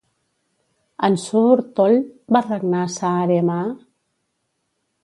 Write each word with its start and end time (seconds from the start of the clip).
En 1.07 1.17
Suur 1.25 1.59
Tõll 1.81 1.99
va 2.37 2.43
regnar 2.49 2.83
Saaremaa? 2.95 3.71